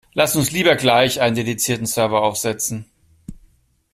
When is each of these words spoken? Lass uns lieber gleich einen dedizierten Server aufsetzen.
Lass 0.13 0.35
uns 0.35 0.49
lieber 0.51 0.75
gleich 0.75 1.21
einen 1.21 1.35
dedizierten 1.35 1.85
Server 1.85 2.23
aufsetzen. 2.23 2.85